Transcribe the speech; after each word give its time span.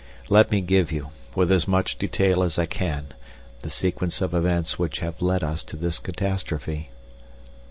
Let 0.29 0.49
me 0.49 0.61
give 0.61 0.91
you, 0.91 1.11
with 1.35 1.51
as 1.51 1.67
much 1.67 1.99
detail 1.99 2.41
as 2.41 2.57
I 2.57 2.65
can, 2.65 3.09
the 3.59 3.69
sequence 3.69 4.19
of 4.19 4.33
events 4.33 4.79
which 4.79 4.97
have 5.01 5.21
led 5.21 5.43
us 5.43 5.63
to 5.65 5.75
this 5.77 5.99
catastrophe. 5.99 6.89